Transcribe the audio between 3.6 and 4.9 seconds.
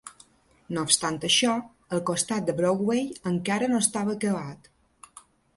no estava acabat.